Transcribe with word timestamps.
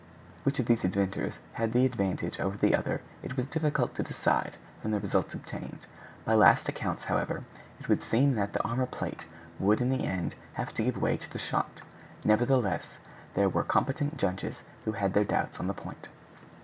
Which 0.41 0.57
of 0.57 0.65
these 0.65 0.79
two 0.81 0.87
inventors 0.87 1.37
had 1.53 1.73
the 1.73 1.85
advantage 1.85 2.39
over 2.39 2.57
the 2.57 2.73
other 2.73 3.01
it 3.21 3.37
was 3.37 3.45
difficult 3.45 3.93
to 3.93 4.01
decide 4.01 4.57
from 4.81 4.89
the 4.89 4.99
results 4.99 5.35
obtained. 5.35 5.85
By 6.25 6.33
last 6.33 6.67
accounts, 6.67 7.03
however, 7.03 7.43
it 7.79 7.87
would 7.87 8.01
seem 8.01 8.33
that 8.33 8.53
the 8.53 8.63
armor 8.63 8.87
plate 8.87 9.25
would 9.59 9.79
in 9.79 9.91
the 9.91 10.05
end 10.05 10.33
have 10.53 10.73
to 10.73 10.83
give 10.83 10.99
way 10.99 11.17
to 11.17 11.29
the 11.29 11.37
shot; 11.37 11.83
nevertheless, 12.23 12.97
there 13.35 13.47
were 13.47 13.63
competent 13.63 14.17
judges 14.17 14.63
who 14.85 14.93
had 14.93 15.13
their 15.13 15.23
doubts 15.23 15.59
on 15.59 15.67
the 15.67 15.75
point. 15.75 16.07